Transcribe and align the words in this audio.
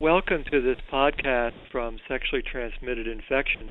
Welcome 0.00 0.42
to 0.50 0.60
this 0.60 0.78
podcast 0.92 1.52
from 1.70 1.98
Sexually 2.08 2.42
Transmitted 2.42 3.06
Infections. 3.06 3.70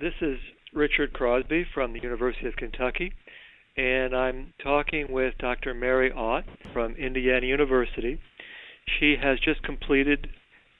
This 0.00 0.12
is 0.20 0.38
Richard 0.72 1.12
Crosby 1.12 1.66
from 1.74 1.92
the 1.92 2.00
University 2.00 2.46
of 2.46 2.54
Kentucky, 2.54 3.12
and 3.76 4.14
I'm 4.14 4.54
talking 4.62 5.10
with 5.10 5.34
Dr. 5.40 5.74
Mary 5.74 6.12
Ott 6.12 6.44
from 6.72 6.94
Indiana 6.94 7.44
University. 7.44 8.20
She 9.00 9.16
has 9.20 9.40
just 9.40 9.64
completed 9.64 10.28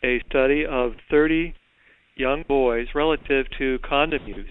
a 0.05 0.23
study 0.31 0.65
of 0.65 0.93
30 1.11 1.55
young 2.15 2.45
boys 2.47 2.87
relative 2.95 3.47
to 3.59 3.81
condom 3.81 4.25
use. 4.25 4.47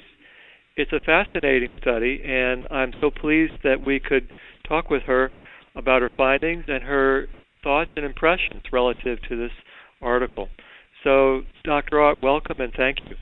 It's 0.76 0.92
a 0.92 1.00
fascinating 1.00 1.72
study, 1.82 2.22
and 2.26 2.68
I'm 2.70 2.92
so 3.00 3.10
pleased 3.10 3.64
that 3.64 3.86
we 3.86 4.02
could 4.02 4.28
talk 4.68 4.90
with 4.90 5.04
her 5.04 5.32
about 5.78 6.02
her 6.02 6.12
findings 6.18 6.66
and 6.68 6.84
her 6.84 7.28
thoughts 7.64 7.92
and 7.96 8.06
impressions 8.06 8.64
relative 8.72 9.20
to 9.30 9.36
this 9.36 9.52
article. 10.02 10.50
So, 11.04 11.42
Dr. 11.64 12.02
Ott, 12.02 12.22
welcome 12.22 12.60
and 12.60 12.74
thank 12.76 13.00
you. 13.10 13.16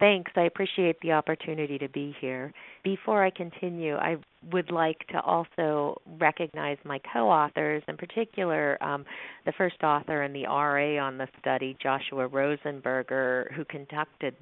Thanks. 0.00 0.32
I 0.34 0.42
appreciate 0.42 0.96
the 1.02 1.12
opportunity 1.12 1.78
to 1.78 1.88
be 1.88 2.14
here. 2.20 2.52
Before 2.82 3.24
I 3.24 3.30
continue, 3.30 3.94
I 3.94 4.16
would 4.50 4.70
like 4.72 4.98
to 5.08 5.20
also 5.20 6.00
recognize 6.18 6.78
my 6.84 7.00
co 7.12 7.28
authors, 7.30 7.82
in 7.86 7.96
particular, 7.96 8.82
um, 8.82 9.04
the 9.46 9.52
first 9.52 9.82
author 9.84 10.22
and 10.22 10.34
the 10.34 10.44
RA 10.44 11.02
on 11.02 11.16
the 11.16 11.28
study, 11.40 11.76
Joshua 11.80 12.28
Rosenberger, 12.28 13.52
who 13.54 13.64
conducted 13.64 14.34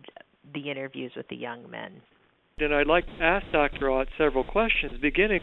the 0.54 0.70
interviews 0.70 1.12
with 1.14 1.28
the 1.28 1.36
young 1.36 1.70
men. 1.70 2.00
And 2.58 2.74
I'd 2.74 2.86
like 2.86 3.06
to 3.06 3.22
ask 3.22 3.44
Dr. 3.52 3.90
Ott 3.90 4.08
several 4.16 4.44
questions, 4.44 4.92
beginning 5.00 5.40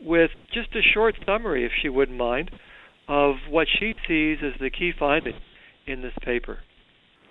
with 0.00 0.30
just 0.52 0.68
a 0.74 0.82
short 0.94 1.14
summary, 1.24 1.64
if 1.64 1.72
she 1.80 1.88
wouldn't 1.88 2.18
mind, 2.18 2.50
of 3.08 3.36
what 3.48 3.66
she 3.78 3.94
sees 4.06 4.38
as 4.42 4.58
the 4.60 4.70
key 4.70 4.92
findings 4.98 5.40
in 5.86 6.02
this 6.02 6.12
paper. 6.22 6.58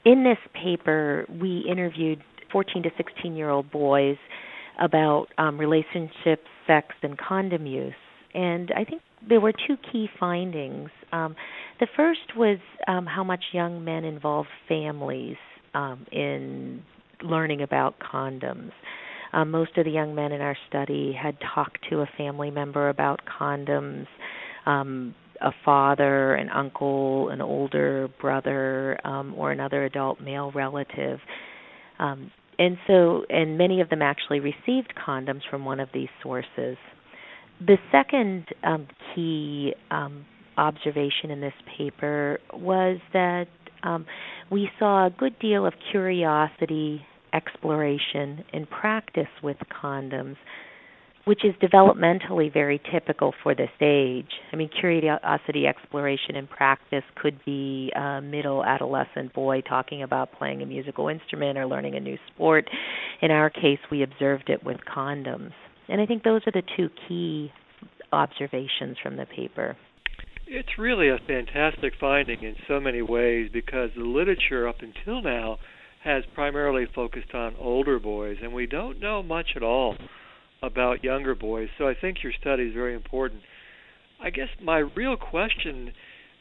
In 0.05 0.23
this 0.23 0.37
paper, 0.53 1.25
we 1.29 1.63
interviewed 1.69 2.23
14 2.51 2.83
to 2.83 2.89
16 2.97 3.35
year 3.35 3.49
old 3.49 3.71
boys 3.71 4.17
about 4.79 5.27
um, 5.37 5.57
relationships, 5.59 6.47
sex, 6.67 6.87
and 7.03 7.17
condom 7.17 7.65
use. 7.65 7.93
And 8.33 8.71
I 8.75 8.83
think 8.83 9.01
there 9.27 9.39
were 9.39 9.51
two 9.51 9.75
key 9.91 10.07
findings. 10.19 10.89
Um, 11.11 11.35
the 11.79 11.87
first 11.95 12.35
was 12.35 12.57
um, 12.87 13.05
how 13.05 13.23
much 13.23 13.43
young 13.51 13.83
men 13.83 14.05
involve 14.05 14.45
families 14.67 15.37
um, 15.73 16.05
in 16.11 16.81
learning 17.23 17.61
about 17.61 17.95
condoms. 17.99 18.71
Um, 19.33 19.51
most 19.51 19.77
of 19.77 19.85
the 19.85 19.91
young 19.91 20.15
men 20.15 20.31
in 20.31 20.41
our 20.41 20.57
study 20.67 21.13
had 21.19 21.37
talked 21.53 21.79
to 21.89 22.01
a 22.01 22.09
family 22.17 22.51
member 22.51 22.89
about 22.89 23.21
condoms. 23.25 24.07
Um, 24.65 25.15
a 25.41 25.51
father, 25.65 26.35
an 26.35 26.49
uncle, 26.49 27.29
an 27.29 27.41
older 27.41 28.07
brother, 28.19 28.99
um, 29.05 29.33
or 29.35 29.51
another 29.51 29.85
adult 29.85 30.21
male 30.21 30.51
relative. 30.53 31.19
Um, 31.99 32.31
and 32.59 32.77
so, 32.87 33.25
and 33.29 33.57
many 33.57 33.81
of 33.81 33.89
them 33.89 34.01
actually 34.01 34.39
received 34.39 34.93
condoms 34.95 35.41
from 35.49 35.65
one 35.65 35.79
of 35.79 35.89
these 35.93 36.09
sources. 36.21 36.77
The 37.59 37.77
second 37.91 38.45
um, 38.63 38.87
key 39.13 39.73
um, 39.89 40.25
observation 40.57 41.31
in 41.31 41.41
this 41.41 41.53
paper 41.77 42.39
was 42.53 42.99
that 43.13 43.47
um, 43.83 44.05
we 44.51 44.69
saw 44.77 45.07
a 45.07 45.09
good 45.09 45.37
deal 45.39 45.65
of 45.65 45.73
curiosity, 45.91 47.01
exploration, 47.33 48.43
and 48.53 48.69
practice 48.69 49.27
with 49.41 49.57
condoms 49.81 50.35
which 51.25 51.45
is 51.45 51.53
developmentally 51.61 52.51
very 52.51 52.81
typical 52.91 53.33
for 53.43 53.53
this 53.53 53.69
age. 53.79 54.31
I 54.51 54.55
mean, 54.55 54.69
curiosity, 54.79 55.67
exploration, 55.67 56.35
and 56.35 56.49
practice 56.49 57.03
could 57.15 57.39
be 57.45 57.91
a 57.95 58.21
middle 58.21 58.63
adolescent 58.63 59.33
boy 59.33 59.61
talking 59.61 60.03
about 60.03 60.31
playing 60.37 60.61
a 60.61 60.65
musical 60.65 61.09
instrument 61.09 61.57
or 61.57 61.67
learning 61.67 61.95
a 61.95 61.99
new 61.99 62.17
sport. 62.33 62.69
In 63.21 63.29
our 63.29 63.49
case, 63.49 63.79
we 63.91 64.03
observed 64.03 64.49
it 64.49 64.63
with 64.63 64.77
condoms. 64.93 65.51
And 65.87 66.01
I 66.01 66.05
think 66.05 66.23
those 66.23 66.41
are 66.47 66.51
the 66.51 66.63
two 66.75 66.89
key 67.07 67.51
observations 68.11 68.97
from 69.01 69.17
the 69.17 69.25
paper. 69.25 69.77
It's 70.47 70.77
really 70.77 71.09
a 71.09 71.17
fantastic 71.27 71.93
finding 71.99 72.43
in 72.43 72.55
so 72.67 72.79
many 72.79 73.01
ways 73.01 73.49
because 73.53 73.91
the 73.95 74.03
literature 74.03 74.67
up 74.67 74.77
until 74.81 75.21
now 75.21 75.59
has 76.03 76.23
primarily 76.33 76.87
focused 76.93 77.33
on 77.33 77.55
older 77.59 77.99
boys, 77.99 78.37
and 78.41 78.51
we 78.51 78.65
don't 78.65 78.99
know 78.99 79.21
much 79.21 79.49
at 79.55 79.61
all 79.61 79.95
about 80.61 81.03
younger 81.03 81.35
boys. 81.35 81.69
So 81.77 81.87
I 81.87 81.95
think 81.99 82.17
your 82.23 82.33
study 82.39 82.63
is 82.63 82.73
very 82.73 82.93
important. 82.93 83.41
I 84.21 84.29
guess 84.29 84.49
my 84.61 84.77
real 84.77 85.17
question 85.17 85.93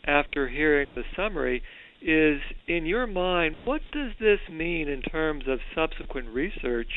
after 0.04 0.48
hearing 0.48 0.88
the 0.94 1.02
summary 1.16 1.62
is 2.02 2.40
in 2.66 2.86
your 2.86 3.06
mind, 3.06 3.56
what 3.64 3.80
does 3.92 4.12
this 4.20 4.40
mean 4.50 4.88
in 4.88 5.02
terms 5.02 5.44
of 5.46 5.58
subsequent 5.74 6.28
research 6.28 6.88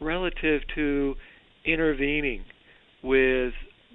relative 0.00 0.62
to 0.74 1.14
intervening 1.64 2.44
with 3.02 3.52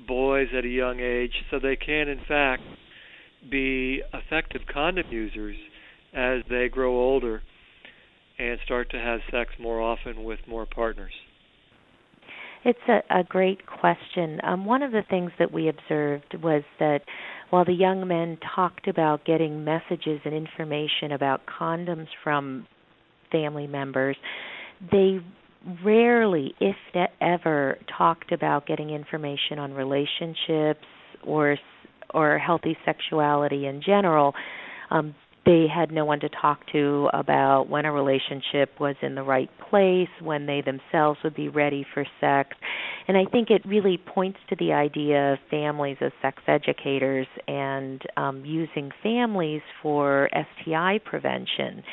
boys 0.08 0.48
at 0.58 0.66
a 0.66 0.70
young 0.70 1.00
age 1.00 1.34
so 1.50 1.60
they 1.60 1.76
can, 1.76 2.08
in 2.08 2.20
fact, 2.28 2.64
be 3.50 4.02
effective 4.14 4.62
condom 4.72 5.06
users 5.12 5.56
as 6.14 6.42
they 6.50 6.70
grow 6.70 6.96
older 6.96 7.42
and 8.40 8.60
start 8.66 8.90
to 8.90 8.98
have 8.98 9.20
sex 9.32 9.52
more 9.60 9.82
often 9.82 10.24
with 10.24 10.40
more 10.48 10.66
partners? 10.66 11.14
It's 12.66 12.80
a, 12.88 13.02
a 13.10 13.24
great 13.24 13.66
question. 13.66 14.40
Um, 14.44 14.66
one 14.66 14.84
of 14.84 14.92
the 14.92 15.04
things 15.10 15.32
that 15.40 15.52
we 15.52 15.70
observed 15.70 16.36
was 16.42 16.64
that 16.80 17.02
while 17.50 17.66
the 17.66 17.74
young 17.74 18.08
men 18.08 18.38
talked 18.56 18.88
about 18.88 19.26
getting 19.26 19.64
messages 19.64 20.22
and 20.26 20.34
information 20.34 21.12
about 21.12 21.42
condoms 21.46 22.08
from 22.24 22.66
family 23.32 23.68
members, 23.68 24.16
they 24.92 25.20
rarely, 25.84 26.54
if 26.60 26.76
ever, 27.22 27.78
talked 27.98 28.32
about 28.32 28.66
getting 28.66 28.90
information 28.90 29.60
on 29.60 29.74
relationships 29.74 30.86
or 31.26 31.58
or 32.14 32.38
healthy 32.38 32.78
sexuality 32.86 33.66
in 33.66 33.82
general. 33.82 34.34
Um, 34.92 35.16
they 35.46 35.66
had 35.74 35.92
no 35.92 36.06
one 36.06 36.22
to 36.22 36.30
talk 36.30 36.60
to 36.72 37.10
about 37.14 37.68
when 37.68 37.86
a 37.86 37.92
relationship 37.92 38.80
was 38.80 38.96
in 39.02 39.16
the 39.16 39.24
right 39.24 39.50
place, 39.70 40.08
when 40.22 40.46
they 40.46 40.62
themselves 40.62 41.20
would 41.24 41.36
be 41.36 41.50
ready 41.50 41.86
for 41.94 42.06
sex. 42.22 42.52
And 43.08 43.18
I 43.18 43.26
think 43.30 43.50
it 43.50 43.62
really 43.66 43.98
points 43.98 44.40
to 44.50 44.56
the 44.56 44.72
idea 44.72 45.34
of 45.34 45.40
families 45.50 45.98
as 46.00 46.12
sex 46.22 46.42
educators 46.48 47.28
and 47.48 48.02
um, 48.16 48.46
using 48.46 48.92
families 49.02 49.62
for 49.82 50.30
STI 50.32 51.00
prevention. 51.04 51.84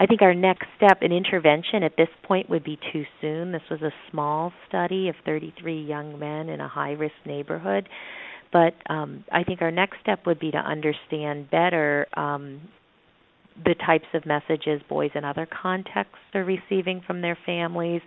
I 0.00 0.06
think 0.06 0.22
our 0.22 0.34
next 0.34 0.66
step 0.76 0.98
in 1.00 1.10
intervention 1.10 1.82
at 1.82 1.96
this 1.96 2.08
point 2.22 2.48
would 2.50 2.62
be 2.62 2.78
too 2.92 3.04
soon. 3.20 3.52
This 3.52 3.62
was 3.70 3.80
a 3.82 3.92
small 4.10 4.52
study 4.68 5.08
of 5.08 5.16
33 5.24 5.82
young 5.82 6.18
men 6.18 6.50
in 6.50 6.60
a 6.60 6.68
high 6.68 6.92
risk 6.92 7.14
neighborhood. 7.24 7.88
But 8.52 8.74
um, 8.88 9.24
I 9.32 9.44
think 9.44 9.60
our 9.60 9.70
next 9.70 9.96
step 10.00 10.20
would 10.26 10.38
be 10.38 10.50
to 10.52 10.58
understand 10.58 11.50
better 11.50 12.06
um, 12.16 12.60
the 13.64 13.74
types 13.86 14.06
of 14.14 14.24
messages 14.26 14.80
boys 14.88 15.10
in 15.14 15.24
other 15.24 15.46
contexts 15.46 16.18
are 16.34 16.44
receiving 16.44 17.02
from 17.06 17.20
their 17.20 17.38
families 17.46 18.02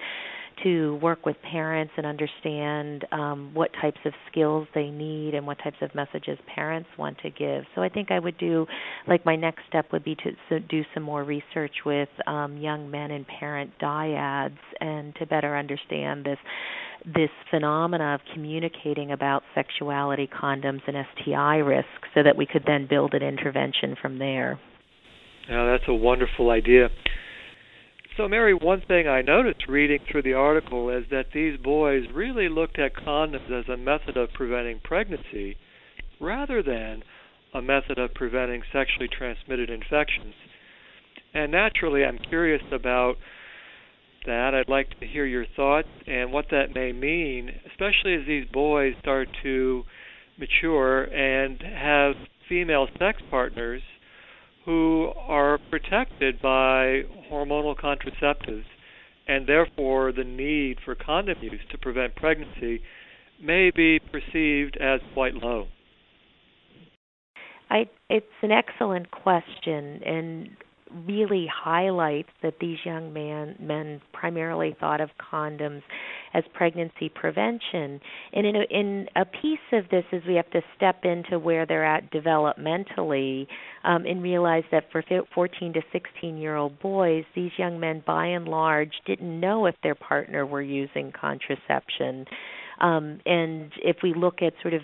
to 0.64 0.96
work 1.02 1.26
with 1.26 1.36
parents 1.42 1.92
and 1.98 2.06
understand 2.06 3.06
um, 3.12 3.52
what 3.54 3.72
types 3.82 4.00
of 4.06 4.14
skills 4.30 4.68
they 4.76 4.90
need 4.90 5.34
and 5.34 5.46
what 5.46 5.58
types 5.64 5.78
of 5.82 5.94
messages 5.96 6.38
parents 6.54 6.90
want 6.98 7.18
to 7.20 7.30
give. 7.30 7.64
So 7.74 7.82
I 7.82 7.90
think 7.90 8.12
I 8.12 8.20
would 8.20 8.38
do, 8.38 8.66
like 9.08 9.26
my 9.26 9.36
next 9.36 9.62
step 9.68 9.92
would 9.92 10.04
be 10.04 10.16
to 10.16 10.32
so 10.50 10.60
do 10.60 10.84
some 10.94 11.04
more 11.04 11.24
research 11.24 11.74
with 11.86 12.10
um, 12.28 12.58
young 12.58 12.92
men 12.92 13.12
and 13.12 13.26
parent 13.28 13.72
dyads 13.82 14.58
and 14.80 15.16
to 15.16 15.26
better 15.26 15.58
understand 15.58 16.26
this 16.26 16.38
this 17.04 17.32
phenomena 17.50 18.14
of 18.14 18.22
communicating 18.32 19.12
about 19.12 19.42
sexuality, 19.56 20.28
condoms, 20.28 20.82
and 20.86 20.96
STI 21.18 21.56
risks, 21.56 22.08
so 22.14 22.22
that 22.22 22.38
we 22.38 22.46
could 22.46 22.64
then 22.68 22.86
build 22.88 23.16
an 23.16 23.24
intervention 23.24 23.96
from 24.00 24.20
there. 24.20 24.60
Now, 25.50 25.72
that's 25.72 25.88
a 25.88 25.94
wonderful 25.94 26.50
idea. 26.50 26.90
So, 28.18 28.28
Mary, 28.28 28.54
one 28.54 28.82
thing 28.88 29.08
I 29.08 29.22
noticed 29.22 29.68
reading 29.68 30.00
through 30.10 30.24
the 30.24 30.34
article 30.34 30.90
is 30.90 31.06
that 31.12 31.28
these 31.34 31.58
boys 31.58 32.04
really 32.14 32.50
looked 32.50 32.78
at 32.78 32.94
condoms 32.94 33.50
as 33.50 33.70
a 33.70 33.78
method 33.78 34.18
of 34.18 34.34
preventing 34.34 34.82
pregnancy 34.84 35.58
rather 36.20 36.62
than 36.62 37.04
a 37.54 37.62
method 37.62 37.98
of 37.98 38.14
preventing 38.14 38.62
sexually 38.72 39.08
transmitted 39.08 39.70
infections. 39.70 40.34
And 41.34 41.52
naturally, 41.52 42.04
I'm 42.04 42.18
curious 42.18 42.62
about 42.72 43.16
that. 44.26 44.54
I'd 44.54 44.70
like 44.70 45.00
to 45.00 45.08
hear 45.08 45.26
your 45.26 45.46
thoughts 45.56 45.88
and 46.06 46.32
what 46.32 46.46
that 46.52 46.76
may 46.76 46.92
mean, 46.92 47.50
especially 47.72 48.16
as 48.16 48.28
these 48.28 48.46
boys 48.52 48.94
start 49.00 49.30
to 49.44 49.84
mature 50.38 51.04
and 51.04 51.62
have 51.62 52.16
female 52.48 52.88
sex 53.00 53.22
partners 53.30 53.82
who 54.66 55.12
are 55.18 55.58
protected 55.70 56.42
by 56.42 57.04
hormonal 57.32 57.76
contraceptives, 57.76 58.66
and 59.28 59.48
therefore 59.48 60.12
the 60.12 60.24
need 60.24 60.78
for 60.84 60.96
condom 60.96 61.38
use 61.42 61.62
to 61.72 61.78
prevent 61.78 62.16
pregnancy 62.16 62.82
may 63.42 63.72
be 63.72 64.00
perceived 64.12 64.78
as 64.78 65.00
quite 65.14 65.34
low. 65.34 65.68
I, 67.70 67.90
it's 68.10 68.26
an 68.42 68.52
excellent 68.52 69.10
question, 69.12 70.02
and 70.06 70.50
really 71.08 71.48
highlights 71.52 72.30
that 72.44 72.56
these 72.60 72.78
young 72.86 73.14
man, 73.14 73.56
men 73.60 74.02
primarily 74.14 74.76
thought 74.80 75.02
of 75.02 75.10
condoms 75.32 75.82
as 76.34 76.44
pregnancy 76.54 77.10
prevention. 77.10 78.00
And 78.34 78.46
in 78.46 78.56
a, 78.56 78.64
in 78.70 79.08
a 79.16 79.26
piece 79.26 79.60
of 79.74 79.90
this 79.90 80.06
is 80.12 80.24
we 80.28 80.36
have 80.36 80.50
to 80.52 80.62
step 80.76 81.04
into 81.04 81.40
where 81.40 81.66
they're 81.66 81.86
at 81.86 82.12
developmentally 82.12 83.48
um, 83.84 84.06
and 84.06 84.22
realize 84.22 84.64
that 84.72 84.86
for 84.92 85.04
14 85.34 85.74
to 85.74 85.82
16 85.92 86.38
year 86.38 86.56
old 86.56 86.80
boys, 86.80 87.24
these 87.36 87.52
young 87.58 87.80
men 87.80 88.04
by 88.06 88.28
and 88.28 88.48
large 88.48 88.94
didn't 89.06 89.40
know 89.40 89.66
if 89.66 89.76
their 89.84 89.96
partner 89.96 90.46
were 90.46 90.62
using 90.62 91.12
contraception. 91.12 92.26
Um, 92.80 93.20
and 93.26 93.72
if 93.84 93.98
we 94.02 94.14
look 94.14 94.42
at 94.42 94.54
sort 94.62 94.74
of 94.74 94.82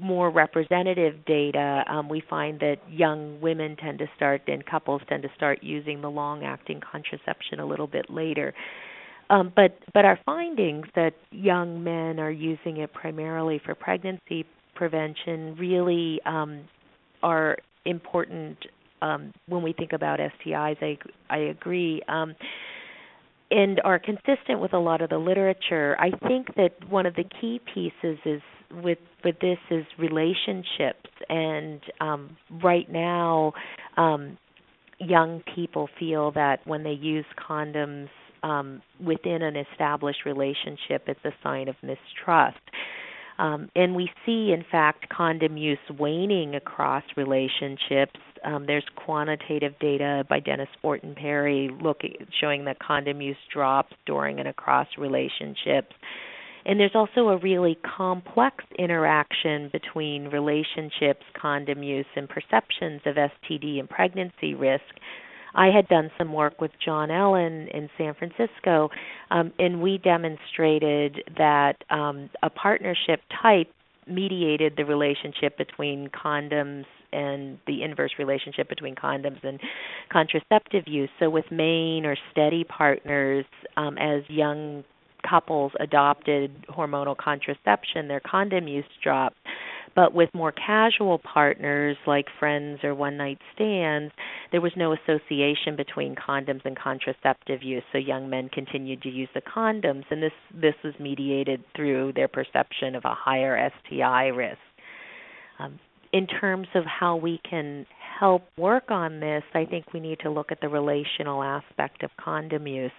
more 0.00 0.30
representative 0.30 1.24
data, 1.24 1.84
um, 1.88 2.08
we 2.08 2.22
find 2.28 2.60
that 2.60 2.76
young 2.90 3.40
women 3.40 3.76
tend 3.76 3.98
to 3.98 4.06
start 4.16 4.42
and 4.46 4.64
couples 4.64 5.02
tend 5.08 5.22
to 5.22 5.28
start 5.36 5.62
using 5.62 6.00
the 6.00 6.10
long-acting 6.10 6.80
contraception 6.80 7.60
a 7.60 7.66
little 7.66 7.86
bit 7.86 8.10
later. 8.10 8.54
Um, 9.28 9.52
but 9.56 9.78
but 9.92 10.04
our 10.04 10.18
findings 10.24 10.86
that 10.94 11.14
young 11.32 11.82
men 11.82 12.20
are 12.20 12.30
using 12.30 12.78
it 12.78 12.92
primarily 12.92 13.60
for 13.64 13.74
pregnancy 13.74 14.46
prevention 14.74 15.56
really 15.58 16.20
um, 16.26 16.62
are 17.22 17.56
important 17.84 18.56
um, 19.02 19.32
when 19.48 19.62
we 19.62 19.72
think 19.72 19.92
about 19.92 20.20
STIs. 20.20 20.76
I 20.80 20.98
I 21.28 21.38
agree. 21.38 22.02
Um, 22.08 22.34
and 23.50 23.80
are 23.84 23.98
consistent 23.98 24.60
with 24.60 24.72
a 24.72 24.78
lot 24.78 25.00
of 25.00 25.10
the 25.10 25.18
literature. 25.18 25.96
I 26.00 26.10
think 26.26 26.54
that 26.56 26.72
one 26.88 27.06
of 27.06 27.14
the 27.14 27.24
key 27.40 27.60
pieces 27.72 28.18
is 28.24 28.42
with 28.82 28.98
with 29.24 29.38
this 29.40 29.58
is 29.70 29.84
relationships 29.98 31.10
and 31.28 31.80
um 32.00 32.36
right 32.62 32.90
now 32.90 33.52
um 33.96 34.36
young 34.98 35.42
people 35.54 35.88
feel 35.98 36.30
that 36.32 36.66
when 36.66 36.82
they 36.82 36.92
use 36.92 37.26
condoms 37.48 38.08
um 38.42 38.82
within 39.04 39.42
an 39.42 39.56
established 39.56 40.20
relationship 40.24 41.04
it's 41.06 41.24
a 41.24 41.32
sign 41.42 41.68
of 41.68 41.76
mistrust 41.82 42.58
um, 43.38 43.68
and 43.76 43.94
we 43.94 44.10
see, 44.24 44.52
in 44.52 44.64
fact, 44.70 45.08
condom 45.08 45.56
use 45.56 45.78
waning 45.98 46.54
across 46.54 47.02
relationships. 47.16 48.18
Um, 48.44 48.64
there's 48.66 48.84
quantitative 48.96 49.74
data 49.78 50.24
by 50.28 50.40
Dennis 50.40 50.68
Fortenberry 50.82 51.70
looking, 51.82 52.14
showing 52.40 52.64
that 52.64 52.78
condom 52.78 53.20
use 53.20 53.36
drops 53.52 53.92
during 54.06 54.38
and 54.38 54.48
across 54.48 54.86
relationships. 54.96 55.94
And 56.66 56.80
there's 56.80 56.96
also 56.96 57.28
a 57.28 57.38
really 57.38 57.78
complex 57.96 58.64
interaction 58.76 59.70
between 59.72 60.24
relationships, 60.28 61.22
condom 61.40 61.84
use, 61.84 62.06
and 62.16 62.28
perceptions 62.28 63.00
of 63.06 63.14
STD 63.14 63.78
and 63.78 63.88
pregnancy 63.88 64.54
risk. 64.54 64.82
I 65.54 65.68
had 65.68 65.86
done 65.86 66.10
some 66.18 66.32
work 66.32 66.60
with 66.60 66.72
John 66.84 67.10
Ellen 67.10 67.68
in 67.72 67.88
San 67.96 68.14
Francisco, 68.14 68.90
um, 69.30 69.52
and 69.60 69.80
we 69.80 69.98
demonstrated 69.98 71.22
that 71.38 71.76
um, 71.88 72.28
a 72.42 72.50
partnership 72.50 73.20
type 73.40 73.68
mediated 74.08 74.74
the 74.76 74.84
relationship 74.84 75.56
between 75.56 76.08
condoms 76.08 76.84
and 77.12 77.58
the 77.66 77.84
inverse 77.84 78.12
relationship 78.18 78.68
between 78.68 78.94
condoms 78.96 79.42
and 79.44 79.60
contraceptive 80.12 80.84
use. 80.86 81.08
So, 81.20 81.30
with 81.30 81.44
main 81.50 82.04
or 82.04 82.16
steady 82.32 82.64
partners, 82.64 83.46
um, 83.76 83.96
as 83.98 84.22
young 84.28 84.84
couples 85.28 85.72
adopted 85.80 86.66
hormonal 86.68 87.16
contraception, 87.16 88.08
their 88.08 88.20
condom 88.20 88.68
use 88.68 88.84
dropped. 89.02 89.36
But 89.94 90.12
with 90.12 90.28
more 90.34 90.52
casual 90.52 91.18
partners 91.18 91.96
like 92.06 92.26
friends 92.38 92.80
or 92.84 92.94
one 92.94 93.16
night 93.16 93.38
stands, 93.54 94.12
there 94.52 94.60
was 94.60 94.72
no 94.76 94.92
association 94.92 95.74
between 95.74 96.14
condoms 96.14 96.60
and 96.66 96.78
contraceptive 96.78 97.62
use. 97.62 97.82
So 97.92 97.98
young 97.98 98.28
men 98.28 98.50
continued 98.50 99.00
to 99.02 99.08
use 99.08 99.30
the 99.34 99.40
condoms, 99.40 100.04
and 100.10 100.22
this 100.22 100.32
this 100.54 100.74
was 100.84 100.92
mediated 101.00 101.64
through 101.74 102.12
their 102.14 102.28
perception 102.28 102.94
of 102.94 103.06
a 103.06 103.14
higher 103.14 103.70
STI 103.88 104.26
risk. 104.26 104.58
Um, 105.58 105.78
in 106.12 106.26
terms 106.26 106.68
of 106.74 106.84
how 106.84 107.16
we 107.16 107.40
can 107.48 107.86
help 108.20 108.42
work 108.58 108.90
on 108.90 109.20
this, 109.20 109.42
I 109.54 109.64
think 109.64 109.94
we 109.94 110.00
need 110.00 110.18
to 110.20 110.30
look 110.30 110.52
at 110.52 110.60
the 110.60 110.68
relational 110.68 111.42
aspect 111.42 112.02
of 112.02 112.10
condom 112.22 112.66
use 112.66 112.92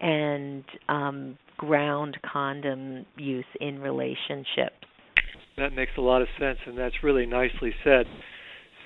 and 0.00 0.64
um, 0.88 1.38
ground 1.62 2.18
condom 2.26 3.06
use 3.16 3.44
in 3.60 3.78
relationships. 3.78 4.74
That 5.56 5.72
makes 5.72 5.92
a 5.96 6.00
lot 6.00 6.20
of 6.20 6.26
sense, 6.36 6.58
and 6.66 6.76
that's 6.76 7.04
really 7.04 7.24
nicely 7.24 7.72
said. 7.84 8.06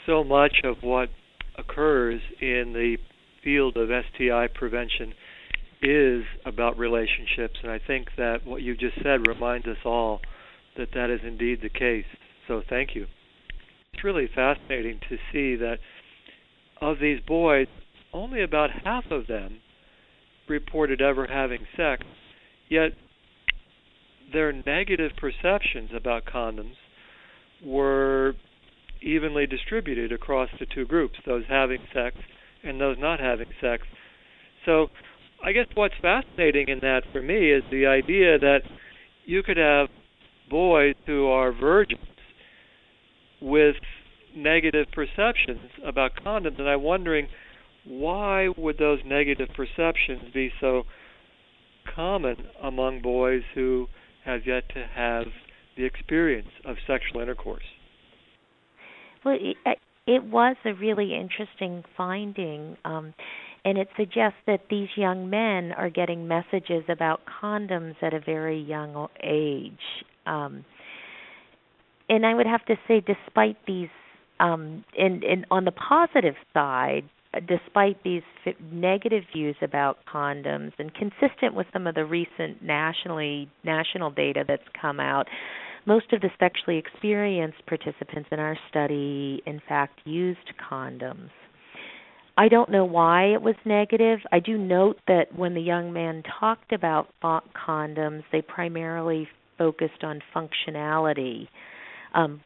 So 0.05 0.23
much 0.23 0.61
of 0.63 0.77
what 0.83 1.09
occurs 1.57 2.21
in 2.39 2.75
the 2.75 2.99
field 3.43 3.79
of 3.79 3.89
STI 3.89 4.49
prevention 4.55 5.15
is 5.81 6.25
about 6.45 6.77
relationships, 6.77 7.55
and 7.63 7.73
I 7.73 7.79
think 7.79 8.09
that 8.19 8.45
what 8.45 8.61
you 8.61 8.77
just 8.77 8.97
said 9.03 9.27
reminds 9.27 9.67
us 9.67 9.79
all 9.87 10.21
that 10.77 10.89
that 10.93 11.09
is 11.09 11.21
indeed 11.25 11.61
the 11.63 11.71
case. 11.71 12.05
So 12.47 12.61
thank 12.69 12.95
you. 12.95 13.07
It's 13.95 14.05
really 14.05 14.29
fascinating 14.35 15.01
to 15.09 15.17
see 15.33 15.57
that 15.57 15.79
of 16.83 16.99
these 17.01 17.21
boys, 17.27 17.69
only 18.13 18.43
about 18.43 18.69
half 18.85 19.05
of 19.11 19.29
them 19.29 19.61
reported 20.47 21.01
ever 21.01 21.27
having 21.27 21.67
sex, 21.75 22.05
yet 22.69 22.93
their 24.33 24.53
negative 24.53 25.13
perceptions 25.17 25.91
about 25.95 26.25
condoms 26.25 26.75
were 27.65 28.35
evenly 29.01 29.47
distributed 29.47 30.13
across 30.13 30.49
the 30.59 30.67
two 30.67 30.85
groups, 30.85 31.15
those 31.27 31.45
having 31.49 31.81
sex 31.93 32.17
and 32.63 32.81
those 32.81 32.97
not 32.99 33.21
having 33.21 33.49
sex. 33.61 33.85
So 34.65 34.89
I 35.45 35.53
guess 35.53 35.67
what's 35.75 35.95
fascinating 36.01 36.69
in 36.69 36.81
that 36.81 37.03
for 37.13 37.23
me 37.23 37.53
is 37.53 37.63
the 37.71 37.87
idea 37.87 38.39
that 38.39 38.61
you 39.25 39.43
could 39.43 39.57
have 39.57 39.89
boys 40.49 40.95
who 41.07 41.27
are 41.29 41.53
virgins 41.53 42.01
with 43.41 43.77
negative 44.35 44.87
perceptions 44.93 45.71
about 45.85 46.13
condoms, 46.25 46.59
and 46.59 46.69
I'm 46.69 46.83
wondering 46.83 47.29
why 47.85 48.49
would 48.57 48.79
those 48.79 48.99
negative 49.07 49.49
perceptions 49.55 50.33
be 50.35 50.51
so 50.61 50.83
common 51.95 52.37
among 52.63 53.03
boys 53.03 53.43
who 53.55 53.87
have 54.25 54.47
yet 54.47 54.69
to 54.71 54.87
have 54.95 55.27
the 55.77 55.85
experience 55.85 56.49
of 56.65 56.77
sexual 56.87 57.21
intercourse? 57.21 57.65
Well, 59.25 59.37
it, 59.41 59.57
uh, 59.65 59.71
it 60.07 60.25
was 60.25 60.57
a 60.65 60.73
really 60.73 61.15
interesting 61.15 61.83
finding, 61.97 62.77
um, 62.85 63.13
and 63.65 63.77
it 63.77 63.89
suggests 63.97 64.39
that 64.47 64.61
these 64.71 64.89
young 64.97 65.29
men 65.29 65.73
are 65.73 65.91
getting 65.91 66.29
messages 66.29 66.85
about 66.89 67.23
condoms 67.43 67.97
at 68.03 68.15
a 68.15 68.21
very 68.21 68.61
young 68.61 69.09
age. 69.23 70.05
Um, 70.27 70.65
and 72.09 72.25
I 72.25 72.35
would 72.35 72.47
have 72.47 72.65
to 72.67 72.77
say, 72.87 73.03
despite 73.05 73.57
these, 73.67 73.89
um, 74.39 74.85
and, 74.97 75.25
and 75.25 75.45
on 75.51 75.65
the 75.65 75.73
positive 75.73 76.37
side, 76.55 77.03
despite 77.41 78.03
these 78.03 78.23
negative 78.73 79.25
views 79.35 79.57
about 79.63 79.99
condoms 80.13 80.73
and 80.79 80.93
consistent 80.95 81.55
with 81.55 81.67
some 81.73 81.87
of 81.87 81.95
the 81.95 82.05
recent 82.05 82.63
nationally 82.63 83.51
national 83.65 84.11
data 84.11 84.45
that's 84.47 84.63
come 84.81 85.01
out 85.01 85.27
most 85.87 86.13
of 86.13 86.21
the 86.21 86.31
sexually 86.39 86.79
experienced 86.79 87.65
participants 87.67 88.29
in 88.33 88.39
our 88.39 88.57
study 88.69 89.43
in 89.47 89.61
fact 89.69 90.01
used 90.05 90.53
condoms 90.71 91.31
I 92.39 92.49
don't 92.49 92.71
know 92.71 92.85
why 92.85 93.33
it 93.33 93.41
was 93.41 93.55
negative. 93.65 94.19
I 94.31 94.41
do 94.41 94.59
note 94.59 94.99
that 95.09 95.35
when 95.35 95.55
the 95.55 95.61
young 95.61 95.93
man 95.93 96.23
talked 96.39 96.71
about 96.73 97.09
condoms, 97.23 98.25
they 98.31 98.43
primarily 98.43 99.27
focused 99.57 100.05
on 100.05 100.21
functionality. 100.35 101.49
Um, 102.15 102.43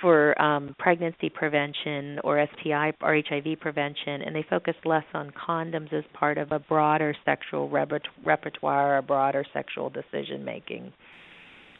for 0.00 0.40
um, 0.40 0.74
pregnancy 0.78 1.28
prevention 1.28 2.18
or 2.24 2.44
STI 2.58 2.92
or 3.00 3.20
HIV 3.28 3.60
prevention, 3.60 4.22
and 4.22 4.34
they 4.34 4.44
focus 4.48 4.74
less 4.84 5.04
on 5.14 5.30
condoms 5.30 5.92
as 5.92 6.04
part 6.12 6.38
of 6.38 6.52
a 6.52 6.58
broader 6.58 7.14
sexual 7.24 7.68
repertoire, 7.68 8.98
a 8.98 9.02
broader 9.02 9.44
sexual 9.52 9.90
decision 9.90 10.44
making. 10.44 10.92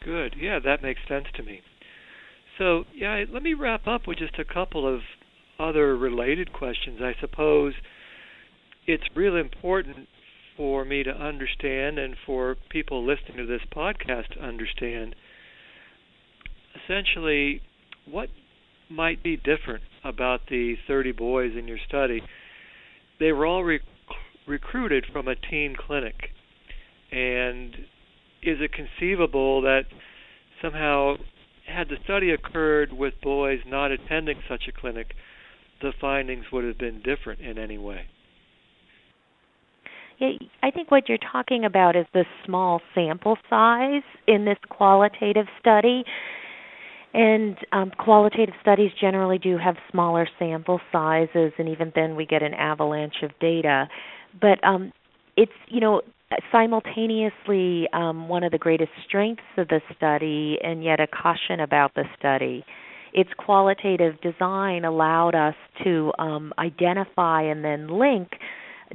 Good. 0.05 0.35
Yeah, 0.39 0.59
that 0.65 0.83
makes 0.83 1.01
sense 1.09 1.27
to 1.37 1.43
me. 1.43 1.61
So, 2.59 2.85
yeah, 2.95 3.25
let 3.33 3.43
me 3.43 3.55
wrap 3.55 3.87
up 3.87 4.07
with 4.07 4.19
just 4.19 4.39
a 4.39 4.45
couple 4.45 4.93
of 4.93 5.01
other 5.59 5.97
related 5.97 6.53
questions. 6.53 7.01
I 7.01 7.13
suppose 7.21 7.75
it's 8.87 9.05
really 9.15 9.41
important 9.41 10.09
for 10.57 10.85
me 10.85 11.03
to 11.03 11.11
understand 11.11 11.99
and 11.99 12.15
for 12.27 12.57
people 12.71 13.07
listening 13.07 13.39
to 13.39 13.47
this 13.47 13.63
podcast 13.75 14.35
to 14.35 14.41
understand 14.41 15.15
essentially 16.85 17.63
what 18.11 18.29
might 18.91 19.23
be 19.23 19.37
different 19.37 19.83
about 20.05 20.41
the 20.49 20.75
30 20.87 21.13
boys 21.13 21.53
in 21.57 21.69
your 21.69 21.79
study? 21.89 22.23
They 23.21 23.33
were 23.33 23.47
all 23.47 23.65
rec- 23.65 23.83
recruited 24.47 25.07
from 25.13 25.29
a 25.29 25.35
teen 25.35 25.77
clinic. 25.77 26.31
And 27.11 27.75
is 28.43 28.59
it 28.61 28.73
conceivable 28.73 29.63
that 29.63 29.85
somehow 30.61 31.17
had 31.67 31.89
the 31.89 31.97
study 32.05 32.31
occurred 32.31 32.93
with 32.93 33.15
boys 33.23 33.61
not 33.67 33.91
attending 33.91 34.41
such 34.49 34.63
a 34.69 34.73
clinic, 34.73 35.15
the 35.81 35.93
findings 36.01 36.47
would 36.53 36.65
have 36.65 36.79
been 36.79 37.03
different 37.03 37.41
in 37.41 37.59
any 37.59 37.79
way. 37.79 38.07
I 40.63 40.71
think 40.71 40.93
what 40.93 41.09
you're 41.09 41.19
talking 41.19 41.65
about 41.65 41.97
is 41.97 42.07
the 42.15 42.25
small 42.47 42.81
sample 42.95 43.37
size 43.51 44.03
in 44.29 44.45
this 44.45 44.59
qualitative 44.69 45.47
study. 45.59 46.05
And 47.15 47.57
um, 47.73 47.91
qualitative 47.99 48.55
studies 48.63 48.91
generally 48.99 49.39
do 49.39 49.59
have 49.59 49.77
smaller 49.91 50.27
sample 50.39 50.81
sizes, 50.91 51.53
and 51.59 51.69
even 51.69 51.93
then 51.95 52.17
we 52.17 52.25
get 52.25 52.43
an 52.43 52.55
avalanche 52.55 53.17
of 53.23 53.31
data. 53.39 53.89
But 54.41 54.65
um, 54.65 54.93
it's, 55.37 55.53
you 55.69 55.81
know, 55.81 56.01
simultaneously 56.51 57.87
um, 57.93 58.29
one 58.29 58.45
of 58.45 58.53
the 58.53 58.59
greatest 58.59 58.91
strengths 59.07 59.43
of 59.59 59.69
the 59.69 59.81
study 59.97 60.59
and 60.63 60.83
yet 60.83 61.01
a 61.01 61.07
caution 61.07 61.61
about 61.61 61.95
the 61.95 62.05
study. 62.19 62.65
Its 63.13 63.29
qualitative 63.37 64.19
design 64.23 64.87
allowed 64.87 65.35
us 65.35 65.55
to 65.85 66.13
um, 66.19 66.53
identify 66.59 67.43
and 67.43 67.63
then 67.63 67.89
link 67.89 68.29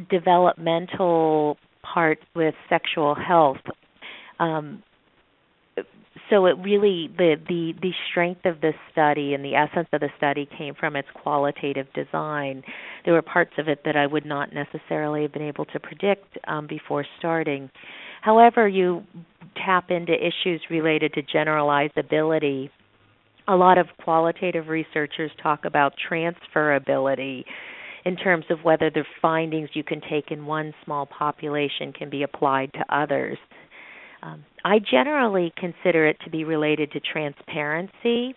developmental 0.09 1.57
parts 1.83 2.23
with 2.35 2.55
sexual 2.67 3.15
health. 3.15 3.57
Um, 4.39 4.81
so 6.29 6.45
it 6.45 6.57
really 6.61 7.09
the 7.17 7.35
the 7.47 7.73
the 7.81 7.91
strength 8.09 8.45
of 8.45 8.61
this 8.61 8.75
study 8.91 9.33
and 9.33 9.43
the 9.43 9.55
essence 9.55 9.87
of 9.93 10.01
the 10.01 10.09
study 10.17 10.47
came 10.57 10.73
from 10.75 10.95
its 10.95 11.07
qualitative 11.13 11.87
design. 11.93 12.63
There 13.05 13.13
were 13.13 13.21
parts 13.21 13.53
of 13.57 13.67
it 13.67 13.81
that 13.85 13.95
I 13.95 14.05
would 14.05 14.25
not 14.25 14.49
necessarily 14.53 15.21
have 15.23 15.33
been 15.33 15.47
able 15.47 15.65
to 15.65 15.79
predict 15.79 16.37
um, 16.47 16.67
before 16.67 17.05
starting. 17.19 17.69
However, 18.21 18.67
you 18.67 19.03
tap 19.55 19.89
into 19.89 20.13
issues 20.13 20.61
related 20.69 21.13
to 21.13 21.23
generalizability. 21.23 22.69
A 23.47 23.55
lot 23.55 23.77
of 23.77 23.87
qualitative 24.03 24.67
researchers 24.67 25.31
talk 25.41 25.63
about 25.63 25.93
transferability 26.11 27.45
in 28.03 28.15
terms 28.17 28.45
of 28.49 28.59
whether 28.63 28.89
the 28.89 29.03
findings 29.21 29.69
you 29.73 29.83
can 29.83 30.01
take 30.09 30.31
in 30.31 30.45
one 30.45 30.73
small 30.83 31.05
population 31.05 31.93
can 31.93 32.09
be 32.09 32.23
applied 32.23 32.71
to 32.73 32.83
others. 32.89 33.37
Um, 34.21 34.43
I 34.65 34.79
generally 34.79 35.53
consider 35.57 36.07
it 36.07 36.17
to 36.23 36.29
be 36.29 36.43
related 36.43 36.91
to 36.91 36.99
transparency 36.99 38.35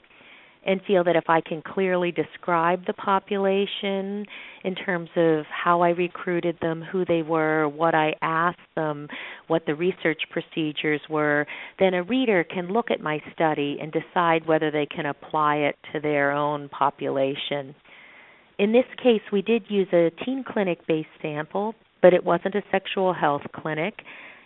and 0.67 0.81
feel 0.87 1.03
that 1.05 1.17
if 1.17 1.25
I 1.29 1.41
can 1.41 1.63
clearly 1.63 2.13
describe 2.13 2.85
the 2.87 2.93
population 2.93 4.27
in 4.63 4.75
terms 4.75 5.09
of 5.17 5.45
how 5.47 5.81
I 5.81 5.91
recruited 5.91 6.59
them, 6.61 6.83
who 6.83 7.05
they 7.07 7.23
were, 7.23 7.67
what 7.69 7.95
I 7.95 8.15
asked 8.21 8.59
them, 8.77 9.09
what 9.47 9.65
the 9.67 9.75
research 9.75 10.21
procedures 10.31 11.01
were, 11.09 11.47
then 11.79 11.95
a 11.95 12.03
reader 12.03 12.45
can 12.45 12.69
look 12.69 12.91
at 12.91 13.01
my 13.01 13.23
study 13.33 13.79
and 13.81 13.91
decide 13.91 14.47
whether 14.47 14.71
they 14.71 14.87
can 14.87 15.07
apply 15.07 15.57
it 15.57 15.77
to 15.93 16.01
their 16.01 16.31
own 16.33 16.69
population. 16.69 17.75
In 18.59 18.73
this 18.73 18.85
case, 19.03 19.23
we 19.33 19.41
did 19.41 19.65
use 19.69 19.89
a 19.95 20.11
teen 20.25 20.45
clinic 20.47 20.87
based 20.87 21.09
sample, 21.23 21.75
but 22.03 22.13
it 22.13 22.23
wasn't 22.23 22.55
a 22.55 22.63
sexual 22.71 23.15
health 23.15 23.43
clinic 23.55 23.95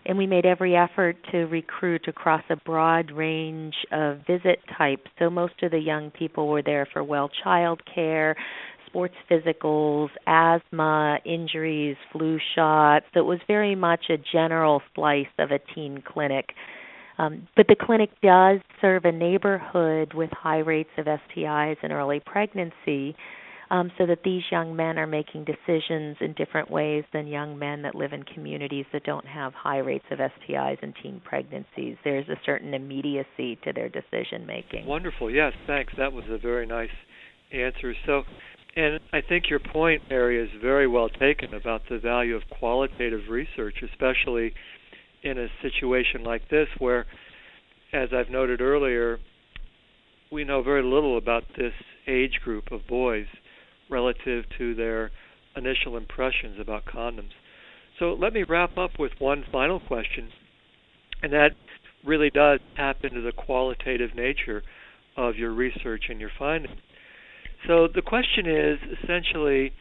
and 0.07 0.19
we 0.19 0.27
made 0.27 0.45
every 0.45 0.77
effort 0.77 1.17
to 1.33 1.45
recruit 1.45 2.07
across 2.09 2.43
a 2.51 2.57
broad 2.57 3.11
range 3.11 3.75
of 3.93 4.19
visit 4.27 4.59
types. 4.77 5.11
So 5.19 5.31
most 5.31 5.63
of 5.63 5.71
the 5.71 5.79
young 5.79 6.11
people 6.11 6.49
were 6.49 6.63
there 6.63 6.87
for 6.93 7.03
well 7.03 7.31
child 7.43 7.81
care, 7.93 8.37
sports 8.87 9.15
physicals, 9.31 10.09
asthma, 10.27 11.19
injuries, 11.25 11.97
flu 12.13 12.39
shots. 12.55 13.07
So 13.15 13.21
it 13.21 13.27
was 13.27 13.41
very 13.47 13.75
much 13.75 14.05
a 14.11 14.17
general 14.33 14.83
slice 14.95 15.27
of 15.39 15.51
a 15.51 15.59
teen 15.75 16.03
clinic. 16.07 16.51
Um, 17.19 17.47
but 17.57 17.67
the 17.69 17.77
clinic 17.81 18.11
does 18.23 18.61
serve 18.81 19.05
a 19.05 19.13
neighborhood 19.13 20.15
with 20.15 20.31
high 20.33 20.59
rates 20.59 20.91
of 20.99 21.07
STIs 21.07 21.77
and 21.83 21.93
early 21.93 22.21
pregnancy 22.25 23.17
um, 23.75 23.91
so 23.99 24.07
that 24.07 24.23
these 24.25 24.43
young 24.53 24.77
men 24.77 24.99
are 24.99 25.07
making 25.07 25.45
decisions 25.45 26.17
in 26.21 26.33
different 26.35 26.71
ways 26.71 27.03
than 27.13 27.27
young 27.27 27.59
men 27.59 27.83
that 27.83 27.97
live 27.97 28.13
in 28.13 28.23
communities 28.23 28.87
that 28.93 29.03
don't 29.03 29.27
have 29.27 29.53
high 29.53 29.79
rates 29.79 30.05
of 30.13 30.21
STIs 30.21 30.79
and 30.81 30.95
teen 31.03 31.21
pregnancies. 31.25 31.97
There's 32.05 32.29
a 32.29 32.37
certain 32.47 32.73
immediacy 32.73 33.59
to 33.65 33.73
their 33.75 33.89
decision 33.89 34.47
making. 34.47 34.87
Wonderful. 34.87 35.29
Yes, 35.29 35.55
thanks. 35.67 35.93
That 35.99 36.13
was 36.13 36.25
a 36.29 36.39
very 36.39 36.67
nice 36.67 36.91
answer. 37.51 37.95
So, 38.07 38.23
and 38.77 39.01
I 39.13 39.21
think 39.29 39.51
your 39.51 39.59
point, 39.59 40.03
Mary, 40.09 40.41
is 40.41 40.51
very 40.63 40.87
well 40.87 41.09
taken 41.09 41.53
about 41.55 41.83
the 41.91 41.99
value 41.99 42.37
of 42.37 42.43
qualitative 42.61 43.23
research, 43.29 43.75
especially 43.83 44.55
in 45.25 45.37
a 45.37 45.49
situation 45.63 46.23
like 46.23 46.49
this 46.49 46.69
where, 46.79 47.07
as 47.93 48.11
I've 48.15 48.31
noted 48.31 48.61
earlier, 48.61 49.19
we 50.31 50.45
know 50.45 50.63
very 50.63 50.85
little 50.85 51.19
about 51.19 51.43
this 51.59 51.73
age 52.07 52.39
group 52.45 52.71
of 52.71 52.87
boys 52.87 53.27
relative 53.91 54.45
to 54.59 54.75
their 54.75 55.11
initial 55.57 55.97
impressions 55.97 56.59
about 56.61 56.85
condoms. 56.85 57.33
So 57.99 58.17
let 58.19 58.33
me 58.33 58.43
wrap 58.43 58.77
up 58.77 58.99
with 58.99 59.13
one 59.19 59.45
final 59.51 59.79
question, 59.81 60.31
and 61.23 61.33
that 61.33 61.51
really 62.05 62.31
does 62.31 62.61
tap 62.77 62.99
into 63.05 63.21
the 63.21 63.33
qualitative 63.33 64.15
nature 64.15 64.63
of 65.17 65.37
your 65.37 65.53
research 65.53 66.05
and 66.09 66.21
your 66.21 66.31
findings. 66.39 66.77
So 67.67 67.89
the 67.93 68.03
question 68.03 68.47
is 68.47 68.79
essentially 69.03 69.73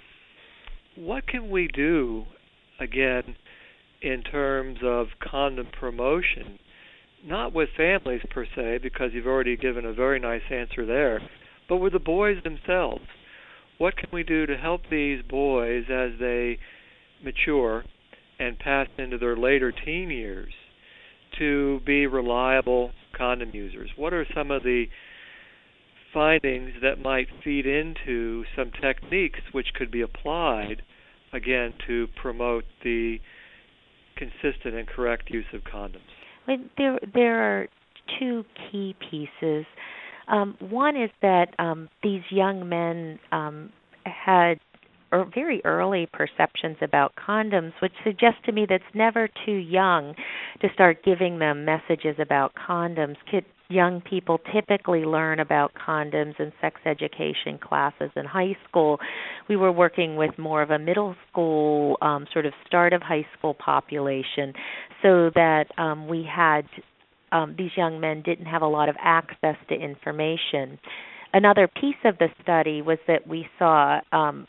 what 0.96 1.28
can 1.28 1.50
we 1.50 1.68
do, 1.68 2.26
again, 2.80 3.36
in 4.02 4.22
terms 4.22 4.78
of 4.84 5.08
condom 5.20 5.68
promotion? 5.78 6.60
Not 7.26 7.54
with 7.54 7.70
families 7.76 8.22
per 8.30 8.46
se, 8.56 8.80
because 8.84 9.12
you've 9.14 9.26
already 9.26 9.58
given 9.58 9.86
a 9.86 9.94
very 9.94 10.20
nice 10.20 10.44
answer 10.52 10.86
there, 10.86 11.22
but 11.68 11.78
with 11.78 11.94
the 11.94 12.00
boys 12.00 12.38
themselves 12.44 13.06
what 13.78 13.98
can 13.98 14.10
we 14.12 14.24
do 14.24 14.46
to 14.46 14.58
help 14.58 14.82
these 14.90 15.22
boys 15.30 15.86
as 15.90 16.12
they 16.20 16.58
mature 17.24 17.84
and 18.40 18.58
pass 18.60 18.88
into 18.98 19.18
their 19.18 19.38
later 19.38 19.72
teen 19.72 20.10
years 20.10 20.54
to 21.40 21.80
be 21.86 22.08
reliable 22.08 22.92
condom 23.18 23.52
users? 23.54 23.90
What 23.96 24.14
are 24.14 24.26
some 24.36 24.52
of 24.52 24.64
the 24.64 24.86
findings 26.14 26.74
that 26.82 27.02
might 27.02 27.28
feed 27.44 27.66
into 27.66 28.44
some 28.56 28.72
techniques 28.82 29.40
which 29.52 29.68
could 29.76 29.92
be 29.92 30.02
applied 30.02 30.84
again 31.34 31.74
to 31.88 32.08
promote 32.22 32.64
the 32.84 33.18
consistent 34.16 34.76
and 34.76 34.88
correct 34.88 35.30
use 35.30 35.46
of 35.54 35.62
condoms? 35.64 36.02
there 36.78 37.00
there 37.14 37.42
are 37.42 37.68
two 38.20 38.44
key 38.70 38.96
pieces 39.10 39.66
um, 40.28 40.58
one 40.60 40.96
is 40.96 41.10
that 41.22 41.54
um, 41.60 41.90
these 42.02 42.22
young 42.30 42.68
men 42.68 43.20
um, 43.32 43.72
had 44.06 44.60
er, 45.12 45.26
very 45.34 45.62
early 45.66 46.08
perceptions 46.12 46.78
about 46.82 47.14
condoms, 47.16 47.74
which 47.82 47.94
suggests 48.04 48.40
to 48.46 48.52
me 48.52 48.66
that 48.68 48.76
it's 48.76 48.96
never 48.96 49.30
too 49.46 49.52
young 49.52 50.14
to 50.62 50.70
start 50.74 51.04
giving 51.04 51.40
them 51.40 51.66
messages 51.66 52.16
about 52.20 52.54
condoms. 52.56 53.16
Kid, 53.30 53.46
young 53.70 54.02
people 54.02 54.40
typically 54.54 55.02
learn 55.02 55.40
about 55.40 55.72
condoms 55.74 56.40
in 56.40 56.52
sex 56.62 56.80
education 56.86 57.58
classes 57.62 58.12
in 58.16 58.26
high 58.26 58.56
school. 58.68 59.00
We 59.50 59.56
were 59.56 59.72
working 59.72 60.16
with 60.16 60.38
more 60.38 60.62
of 60.62 60.70
a 60.70 60.80
middle 60.80 61.16
school, 61.30 61.98
um, 62.02 62.28
sort 62.32 62.46
of 62.46 62.54
start 62.66 62.94
of 62.94 63.02
high 63.02 63.26
school 63.38 63.54
population, 63.54 64.54
so 65.02 65.32
that 65.36 65.66
um, 65.78 66.08
we 66.08 66.24
had 66.30 66.66
um, 67.34 67.56
these 67.58 67.72
young 67.76 68.00
men 68.00 68.22
didn't 68.22 68.46
have 68.46 68.62
a 68.62 68.68
lot 68.68 68.88
of 68.88 68.96
access 69.00 69.56
to 69.70 69.76
information. 69.76 70.80
Another 71.34 71.68
piece 71.68 71.96
of 72.06 72.18
the 72.20 72.28
study 72.42 72.82
was 72.82 73.00
that 73.08 73.28
we 73.28 73.48
saw 73.58 74.00
um, 74.12 74.48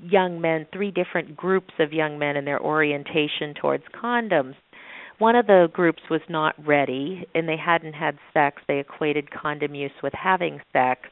young 0.00 0.40
men, 0.40 0.66
three 0.72 0.92
different 0.92 1.36
groups 1.36 1.74
of 1.80 1.92
young 1.92 2.18
men, 2.18 2.36
and 2.36 2.46
their 2.46 2.60
orientation 2.60 3.54
towards 3.60 3.84
condoms. 4.00 4.54
One 5.18 5.36
of 5.36 5.46
the 5.46 5.68
groups 5.72 6.02
was 6.10 6.20
not 6.28 6.54
ready 6.66 7.26
and 7.34 7.48
they 7.48 7.56
hadn't 7.56 7.92
had 7.92 8.18
sex. 8.32 8.62
They 8.66 8.80
equated 8.80 9.30
condom 9.30 9.74
use 9.74 9.92
with 10.02 10.12
having 10.14 10.60
sex 10.72 11.02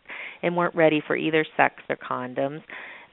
and 0.43 0.57
weren't 0.57 0.75
ready 0.75 1.03
for 1.07 1.17
either 1.17 1.45
sex 1.57 1.75
or 1.89 1.97
condoms. 1.97 2.63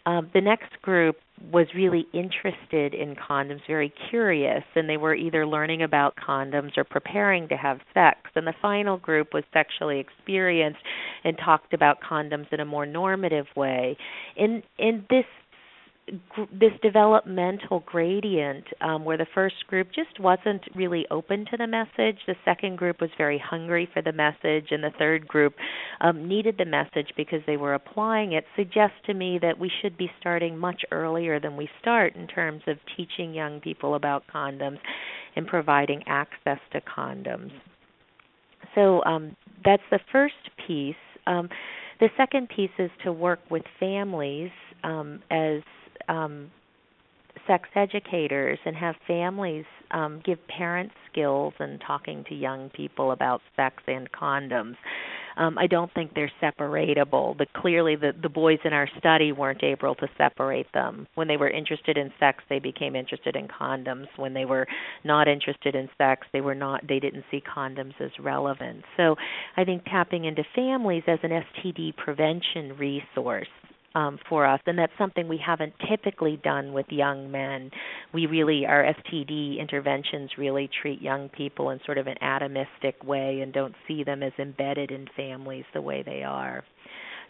Um, 0.08 0.32
the 0.34 0.40
next 0.40 0.82
group 0.82 1.18
was 1.52 1.68
really 1.76 2.08
interested 2.14 2.94
in 2.94 3.14
condoms, 3.16 3.60
very 3.68 3.94
curious, 4.10 4.64
and 4.74 4.90
they 4.90 4.96
were 4.96 5.14
either 5.14 5.46
learning 5.46 5.84
about 5.84 6.16
condoms 6.16 6.78
or 6.78 6.86
preparing 6.86 7.50
to 7.50 7.58
have 7.58 7.80
sex. 7.94 8.18
And 8.34 8.48
the 8.48 8.54
final 8.62 8.96
group 8.96 9.34
was 9.34 9.44
sexually 9.52 10.00
experienced 10.00 10.80
and 11.26 11.38
talked 11.38 11.74
about 11.74 11.98
condoms 12.02 12.52
in 12.54 12.62
a 12.62 12.66
more 12.66 12.86
normative 12.86 13.48
way. 13.58 13.98
In 14.38 14.64
in 14.80 15.06
this 15.10 15.26
this 16.54 16.72
developmental 16.82 17.84
gradient 17.86 18.64
um, 18.80 19.04
where 19.04 19.18
the 19.18 19.28
first 19.36 19.56
group 19.68 19.88
just 19.94 20.20
wasn't 20.20 20.62
really 20.74 21.06
open 21.12 21.46
to 21.52 21.58
the 21.58 21.68
message 21.68 22.18
the 22.28 22.36
second 22.46 22.78
group 22.78 23.02
was 23.02 23.10
very 23.18 23.38
hungry 23.38 23.90
for 23.94 24.02
the 24.02 24.14
message 24.14 24.68
and 24.72 24.82
the 24.84 24.92
third 24.98 25.28
group 25.28 25.54
um, 26.00 26.26
needed 26.28 26.56
the 26.58 26.66
message 26.66 27.12
because 27.18 27.42
they 27.46 27.58
were 27.58 27.74
applying 27.74 28.32
it 28.32 28.46
suggests 28.56 28.96
to 29.06 29.14
me 29.14 29.38
that 29.42 29.60
we 29.60 29.70
should 29.82 29.98
be 29.98 30.10
starting 30.20 30.58
much 30.58 30.82
earlier 30.92 31.42
than 31.42 31.58
we 31.58 31.68
start 31.82 32.16
in 32.16 32.26
terms 32.26 32.62
of 32.68 32.78
teaching 32.96 33.34
young 33.34 33.60
people 33.60 33.96
about 33.96 34.24
condoms 34.34 34.80
and 35.36 35.46
providing 35.46 36.02
access 36.08 36.60
to 36.72 36.80
condoms 36.82 37.52
so 38.78 39.04
um, 39.06 39.36
that's 39.66 39.84
the 39.90 40.00
first 40.12 40.36
piece. 40.66 40.96
Um, 41.26 41.50
the 42.00 42.10
second 42.16 42.50
piece 42.56 42.72
is 42.78 42.92
to 43.04 43.12
work 43.12 43.40
with 43.50 43.64
families 43.80 44.52
um, 44.84 45.22
as 45.32 45.62
um, 46.08 46.52
sex 47.48 47.70
educators 47.76 48.60
and 48.66 48.76
have 48.76 48.96
families 49.08 49.66
um, 49.92 50.22
give 50.26 50.38
parents 50.48 50.94
skills 51.12 51.54
in 51.60 51.80
talking 51.86 52.24
to 52.30 52.36
young 52.36 52.70
people 52.72 53.12
about 53.12 53.42
sex 53.56 53.82
and 53.88 54.12
condoms. 54.12 54.76
Um, 55.38 55.56
I 55.60 55.68
don't 55.68 55.94
think 55.94 56.14
they're 56.16 56.32
separatable. 56.42 57.38
But 57.38 57.54
clearly, 57.54 57.96
the 57.96 58.12
the 58.22 58.30
boys 58.30 58.58
in 58.66 58.74
our 58.74 58.90
study 58.98 59.32
weren't 59.32 59.64
able 59.64 59.94
to 59.96 60.08
separate 60.18 60.72
them. 60.74 61.08
When 61.14 61.28
they 61.28 61.38
were 61.38 61.50
interested 61.50 61.96
in 61.96 62.12
sex, 62.20 62.44
they 62.50 62.60
became 62.60 62.96
interested 62.96 63.36
in 63.36 63.48
condoms. 63.48 64.08
When 64.16 64.34
they 64.34 64.46
were 64.46 64.68
not 65.04 65.28
interested 65.28 65.76
in 65.76 65.90
sex, 65.98 66.26
they 66.34 66.42
were 66.42 66.56
not. 66.56 66.88
They 66.88 67.00
didn't 67.00 67.24
see 67.30 67.42
condoms 67.42 67.94
as 68.00 68.12
relevant. 68.20 68.84
So, 68.98 69.16
I 69.56 69.64
think 69.64 69.86
tapping 69.86 70.26
into 70.26 70.44
families 70.56 71.04
as 71.08 71.20
an 71.22 71.30
STD 71.30 71.96
prevention 71.96 72.76
resource 72.78 73.48
um, 73.98 74.20
for 74.30 74.46
us, 74.46 74.62
and 74.68 74.78
that's 74.78 74.94
something 75.00 75.28
we 75.28 75.42
haven't 75.44 75.74
typically 75.90 76.40
done 76.44 76.72
with 76.72 76.86
young 76.90 77.32
men. 77.32 77.72
We 78.14 78.28
really, 78.28 78.64
our 78.68 78.84
STD 78.84 79.60
interventions 79.60 80.30
really 80.38 80.70
treat 80.82 81.02
young 81.02 81.30
people 81.30 81.72
in 81.72 81.80
sort 81.84 81.98
of 81.98 82.06
an 82.06 82.18
atomistic 82.22 83.04
way 83.04 83.40
and 83.42 83.52
don't 83.52 83.74
see 83.88 84.04
them 84.04 84.22
as 84.22 84.34
embedded 84.38 84.92
in 84.92 85.08
families 85.18 85.66
the 85.74 85.82
way 85.82 86.04
they 86.04 86.22
are. 86.22 86.64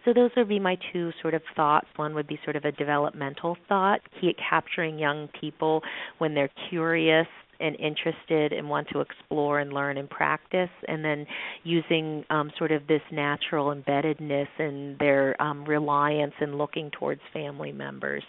So 0.03 0.11
those 0.13 0.31
would 0.35 0.49
be 0.49 0.59
my 0.59 0.77
two 0.91 1.11
sort 1.21 1.33
of 1.33 1.41
thoughts. 1.55 1.87
One 1.95 2.13
would 2.15 2.27
be 2.27 2.39
sort 2.43 2.57
of 2.57 2.65
a 2.65 2.73
developmental 2.73 3.55
thought, 3.69 4.01
capturing 4.49 4.99
young 4.99 5.29
people 5.39 5.81
when 6.17 6.33
they're 6.33 6.51
curious 6.69 7.27
and 7.59 7.75
interested 7.79 8.53
and 8.53 8.69
want 8.69 8.87
to 8.93 9.01
explore 9.01 9.59
and 9.59 9.73
learn 9.73 9.97
and 9.97 10.09
practice, 10.09 10.69
and 10.87 11.03
then 11.03 11.25
using 11.63 12.23
um, 12.29 12.51
sort 12.57 12.71
of 12.71 12.87
this 12.87 13.01
natural 13.11 13.73
embeddedness 13.75 14.47
and 14.59 14.97
their 14.99 15.39
um, 15.41 15.65
reliance 15.65 16.33
and 16.39 16.57
looking 16.57 16.91
towards 16.91 17.21
family 17.33 17.71
members. 17.71 18.23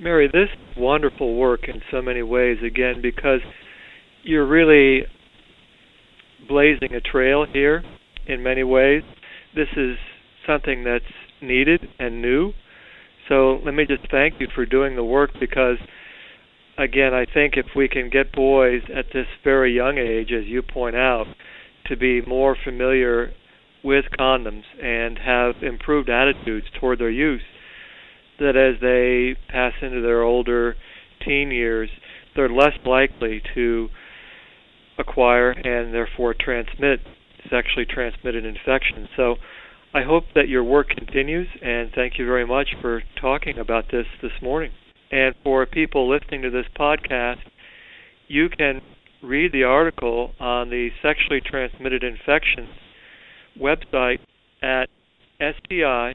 Mary, 0.00 0.28
this 0.28 0.48
wonderful 0.76 1.34
work 1.34 1.60
in 1.66 1.80
so 1.90 2.00
many 2.00 2.22
ways, 2.22 2.58
again, 2.64 3.02
because 3.02 3.40
you're 4.22 4.46
really 4.46 5.02
blazing 6.46 6.94
a 6.94 7.00
trail 7.00 7.44
here 7.52 7.82
in 8.26 8.42
many 8.42 8.62
ways. 8.62 9.02
This 9.56 9.68
is 9.76 9.96
something 10.46 10.84
that's 10.84 11.04
needed 11.42 11.80
and 11.98 12.22
new. 12.22 12.52
So 13.28 13.60
let 13.64 13.74
me 13.74 13.84
just 13.86 14.10
thank 14.10 14.34
you 14.40 14.46
for 14.54 14.64
doing 14.64 14.96
the 14.96 15.04
work 15.04 15.30
because 15.38 15.76
again, 16.78 17.12
I 17.12 17.26
think 17.26 17.54
if 17.56 17.66
we 17.76 17.88
can 17.88 18.08
get 18.08 18.32
boys 18.32 18.82
at 18.94 19.06
this 19.12 19.26
very 19.44 19.74
young 19.74 19.98
age, 19.98 20.30
as 20.32 20.46
you 20.46 20.62
point 20.62 20.96
out, 20.96 21.26
to 21.86 21.96
be 21.96 22.22
more 22.22 22.56
familiar 22.62 23.32
with 23.82 24.04
condoms 24.18 24.62
and 24.82 25.18
have 25.18 25.62
improved 25.62 26.08
attitudes 26.08 26.66
toward 26.78 26.98
their 26.98 27.10
use, 27.10 27.42
that 28.38 28.56
as 28.56 28.80
they 28.80 29.36
pass 29.50 29.72
into 29.82 30.00
their 30.00 30.22
older 30.22 30.76
teen 31.24 31.50
years, 31.50 31.90
they're 32.36 32.48
less 32.48 32.74
likely 32.86 33.42
to 33.54 33.88
acquire 34.98 35.50
and 35.50 35.92
therefore 35.92 36.34
transmit 36.38 37.00
sexually 37.50 37.86
transmitted 37.86 38.44
infections. 38.44 39.08
So 39.16 39.36
I 39.94 40.02
hope 40.02 40.24
that 40.34 40.48
your 40.48 40.62
work 40.62 40.88
continues, 40.90 41.48
and 41.62 41.90
thank 41.94 42.18
you 42.18 42.26
very 42.26 42.46
much 42.46 42.68
for 42.80 43.02
talking 43.20 43.58
about 43.58 43.86
this 43.90 44.06
this 44.22 44.32
morning. 44.42 44.70
And 45.10 45.34
for 45.42 45.64
people 45.66 46.08
listening 46.08 46.42
to 46.42 46.50
this 46.50 46.66
podcast, 46.78 47.40
you 48.26 48.48
can 48.48 48.82
read 49.22 49.52
the 49.52 49.64
article 49.64 50.32
on 50.38 50.70
the 50.70 50.90
sexually 51.02 51.40
transmitted 51.40 52.04
infections 52.04 52.68
website 53.58 54.20
at 54.62 54.88
sti.bmj.com. 55.40 56.14